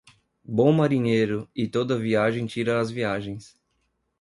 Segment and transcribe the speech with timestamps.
[0.43, 3.55] Bom marinheiro, e toda viagem tira as viagens.